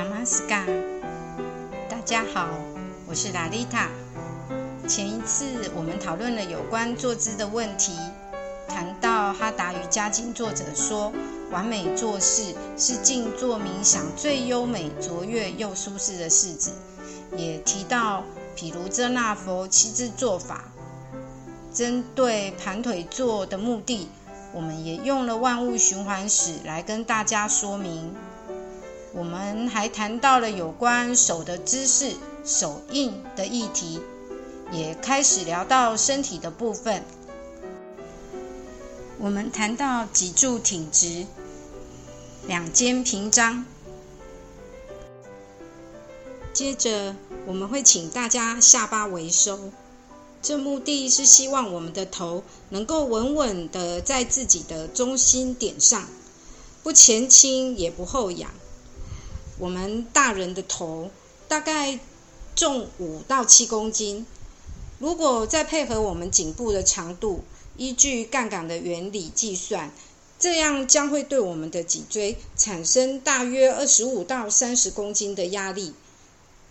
[0.00, 0.64] Namaskar，
[1.90, 2.48] 大家好，
[3.06, 3.90] 我是拉丽塔。
[4.88, 7.92] 前一次我们讨论了有关坐姿的问题，
[8.66, 11.12] 谈到哈达瑜伽经作者说，
[11.50, 16.72] 完美坐式是静坐冥想最优美、卓越又舒适的式子，
[17.36, 18.24] 也提到
[18.56, 20.64] 毗卢遮那佛七支坐法。
[21.74, 24.08] 针对盘腿坐的目的，
[24.54, 28.14] 我们也用了万物循环史来跟大家说明。
[29.12, 34.00] 我们还谈到了有关手的姿势、手印的议题，
[34.72, 37.04] 也开始聊到身体的部分。
[39.18, 41.26] 我们谈到脊柱挺直，
[42.46, 43.64] 两肩平张。
[46.52, 49.72] 接着，我们会请大家下巴微收，
[50.40, 56.06] 这目的是希望我们的头能够稳稳的在自己的中心点上，
[56.84, 58.52] 不前倾也不后仰。
[59.60, 61.10] 我们大人的头
[61.46, 62.00] 大概
[62.56, 64.26] 重五到七公斤，
[64.98, 67.44] 如果再配合我们颈部的长度，
[67.76, 69.92] 依据杠杆的原理计算，
[70.38, 75.92] 这样将会对我们的脊椎产生大约二十五到三十公斤的压力。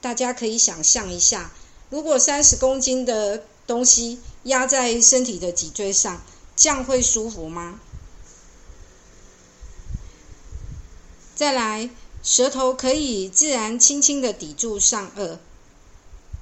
[0.02, 1.52] 大家可以想象一下，
[1.92, 6.22] 如果三十公斤的东西压在身体的脊椎上，
[6.56, 7.80] 这样会舒服吗？
[11.36, 11.90] 再来。
[12.22, 15.38] 舌头可以自然轻轻的抵住上颚，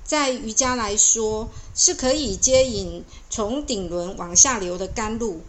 [0.03, 5.42] 在瑜伽来说，是可以接引从顶轮往下流的甘露；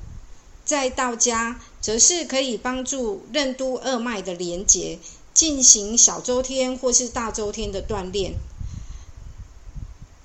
[0.67, 4.99] 在道家，则是可以帮助任督二脉的连结，
[5.33, 8.35] 进行小周天或是大周天的锻炼。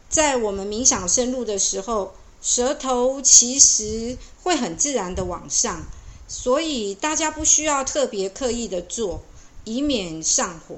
[0.10, 5.86] 在我们冥想深入的时候，舌头其实会很自然的往上，
[6.28, 9.24] 所以大家不需要特别刻意的做。
[9.64, 10.76] 以免上火。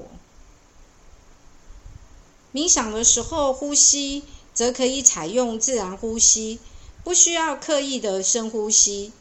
[2.52, 4.22] 冥想的时候，呼吸
[4.54, 6.58] 则可以采用自然呼吸，
[7.04, 9.12] 不需要刻意的深呼吸。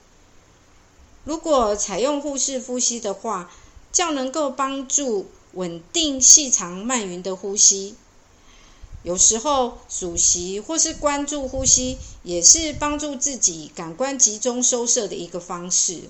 [1.23, 3.51] 如果采用腹式呼吸的话，
[3.91, 7.95] 较能够帮助稳定细长慢匀的呼吸。
[9.03, 16.09] 有时候数息或是关注呼吸，也是帮助自己感官集中收摄的一个方式。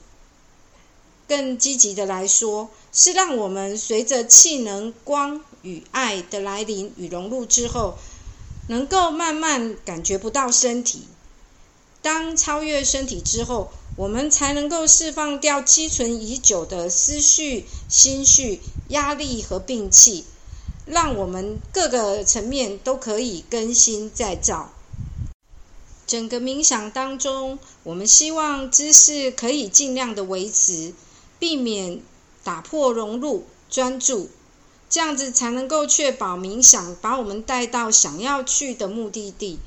[1.27, 7.97] 更积极的来说，是让我们随着气能、光与爱的来临与融入之后，
[8.67, 11.07] 能够慢慢感觉不到身体。
[12.01, 20.25] 当超越身体之后，我们才能够释放掉积存已久的思绪、心绪、压力和病气，
[20.85, 24.71] 让我们各个层面都可以更新再造。
[26.05, 30.93] 整个冥想当中，我们希望姿势可以尽量的维持。
[31.39, 32.01] 避免
[32.43, 34.29] 打破融入专注，
[34.89, 39.59] 这样子才能够确保冥想把我们带到想要去的目的地。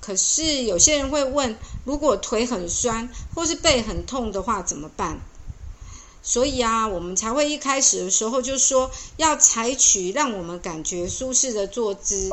[0.00, 5.20] 可是有些人会问：如果腿很酸或是背很痛的话怎么办？
[6.22, 12.30] 所以啊，我们才会一开始的时候就说要采取让我们感觉舒适的坐姿。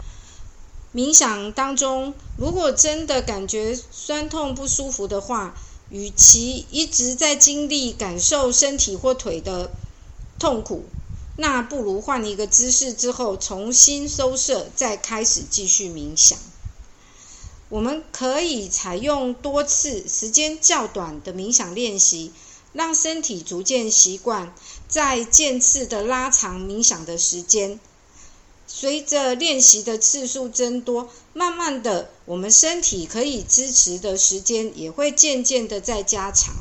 [0.94, 5.54] 冥想当中，如果真的感觉酸痛不舒服的话，
[5.90, 9.72] 与其一直在经历感受身体或腿的
[10.38, 10.84] 痛苦，
[11.38, 16.38] 那不如换一个姿势之后重新收摄，再开始继续冥想。
[17.70, 22.32] 我们可以采用多次、时间较短的冥想练习，
[22.74, 24.54] 让身体逐渐习惯，
[24.88, 27.80] 在渐次的拉长冥想的时间。
[28.70, 36.54] 随着练习的次数增多，慢慢的，我们身体可以支持的时间也会渐渐的在加长。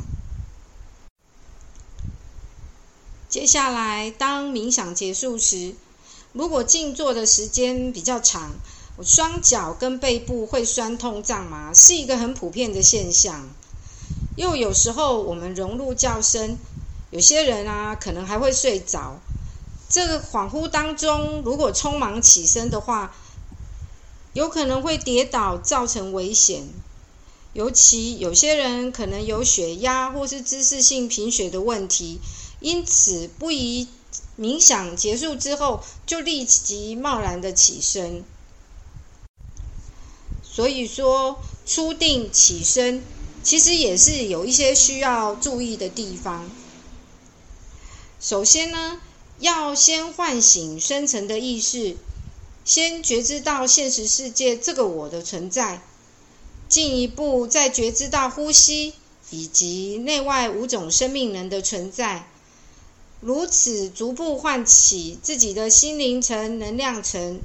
[3.28, 5.74] 接下来，当冥想结束时，
[6.32, 8.52] 如果静坐的时间比较长，
[8.96, 13.50] 我双脚跟背部会酸痛胀麻，是一个很普遍的现象。
[14.36, 16.56] 又有时候我们融入较深，
[17.10, 19.18] 有些人啊，可能还会睡着。
[19.96, 23.16] 这个恍惚当中，如果匆忙起身的话，
[24.34, 26.68] 有可能会跌倒，造成危险。
[27.54, 32.20] 尤其有些人可能有血压或是姿势性贫血的问题，
[32.60, 33.88] 因此不宜
[34.38, 38.22] 冥想结束之后就立即贸然的起身。
[40.42, 43.02] 所以说，初定起身
[43.42, 46.50] 其实也是有一些需要注意的地方。
[48.20, 49.00] 首先呢。
[49.38, 51.96] 要先唤醒深层的意识，
[52.64, 55.82] 先觉知到现实世界这个我的存在，
[56.68, 58.94] 进一步再觉知到呼吸
[59.30, 62.28] 以及内外五种生命能的存在。
[63.20, 67.40] 如此逐步唤起自己的心灵层、能量层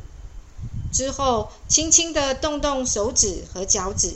[0.94, 4.14] 之后，轻轻的动动手指和脚趾，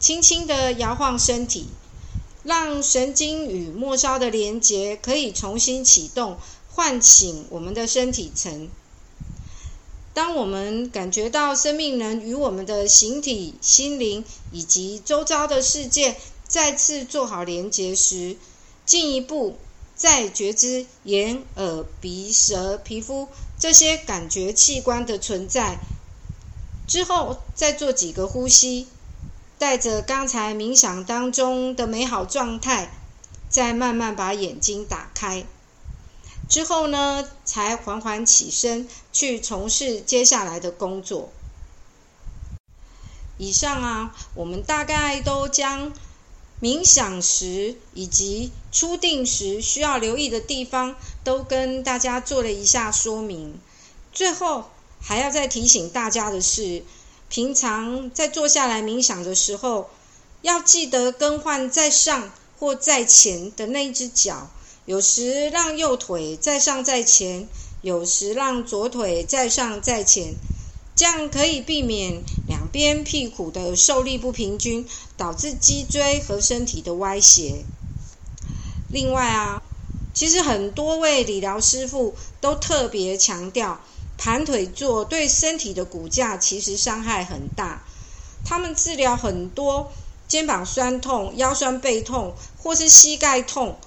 [0.00, 1.68] 轻轻的摇晃身体，
[2.42, 6.38] 让神经与末梢的连接可以重新启动，
[6.74, 8.68] 唤醒我们的身体层。
[10.12, 16.16] 当我们感觉到生命能与我们的形体、心灵以及周遭的世界
[16.46, 18.36] 再次做好连结时，
[18.84, 19.56] 进一步
[19.96, 23.28] 再觉知眼、耳、鼻、舌、皮肤
[23.58, 25.78] 这些感觉器官的存在。
[26.86, 28.86] 之后再做几个呼吸，
[29.58, 32.92] 带着刚才冥想当中的美好状态，
[33.48, 35.46] 再慢慢把眼睛打开。
[36.48, 41.32] 之后呢，才缓缓起身去从事接下来的工作。
[43.38, 45.92] 以上啊，我们大概都将
[46.60, 50.94] 冥想时以及初定时需要留意的地方，
[51.24, 53.58] 都跟大家做了一下说明。
[54.12, 54.70] 最后
[55.00, 56.84] 还要再提醒大家的是，
[57.28, 59.90] 平常在坐下来冥想的时候，
[60.42, 62.30] 要记得更换在上
[62.60, 64.48] 或在前的那一只脚。
[64.86, 67.48] 有时让右腿在上在前，
[67.80, 70.34] 有时让左腿在上在前，
[70.94, 74.86] 这样可以避免两边屁股的受力不平均，
[75.16, 77.64] 导致脊椎和身体的歪斜。
[78.90, 79.62] 另外啊，
[80.12, 83.80] 其实很多位理疗师傅都特别强调，
[84.18, 87.82] 盘腿坐对身体的骨架其实伤害很大。
[88.44, 89.90] 他们治疗很多
[90.28, 93.78] 肩膀酸痛、腰酸背痛或是膝盖痛。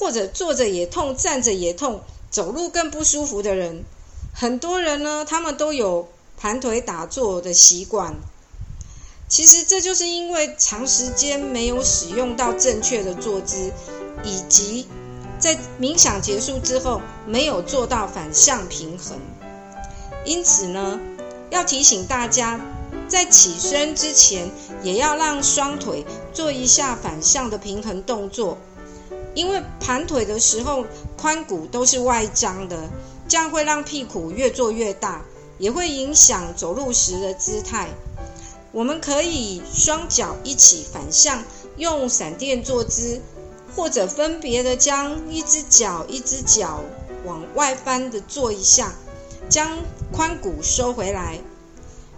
[0.00, 2.00] 或者坐着也痛，站着也痛，
[2.30, 3.84] 走路更不舒服的人，
[4.34, 6.08] 很多人呢，他们都有
[6.38, 8.14] 盘腿打坐的习惯。
[9.28, 13.72] 其实这就是因为长时间没有使用到正确的坐姿，
[14.24, 14.88] 以及
[15.38, 19.18] 在冥想结束之后没有做到反向平衡。
[20.24, 20.98] 因此呢，
[21.50, 22.58] 要提醒大家，
[23.06, 24.50] 在起身之前，
[24.82, 28.56] 也要让双腿做一下反向的平衡动作。
[29.34, 30.84] 因为盘腿的时候，
[31.16, 32.88] 髋骨都是外张的，
[33.28, 35.24] 这样会让屁股越做越大，
[35.58, 37.88] 也会影响走路时的姿态。
[38.72, 41.44] 我们可以双脚一起反向，
[41.76, 43.20] 用闪电坐姿，
[43.74, 46.80] 或者分别的将一只脚一只脚
[47.24, 48.94] 往外翻的做一下，
[49.48, 49.78] 将
[50.12, 51.38] 髋骨收回来。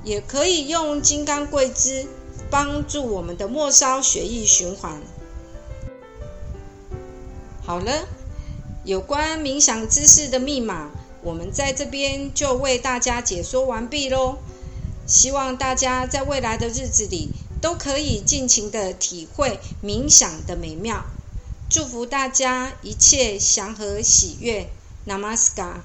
[0.04, 2.06] 也可以用金刚跪姿，
[2.50, 5.00] 帮助我们的末梢血液循环。
[7.64, 8.08] 好了，
[8.84, 10.90] 有关冥想姿势的密码，
[11.22, 14.38] 我们在这边就为大家解说完毕喽。
[15.06, 17.30] 希望大家在未来的日子里
[17.60, 21.04] 都可以尽情的体会冥想的美妙。
[21.70, 24.68] 祝福大家一切祥和喜悦
[25.06, 25.82] ，Namaskar。